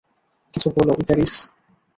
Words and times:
কিছু 0.53 0.67
বলো, 0.75 0.93
ইকারিস। 1.01 1.33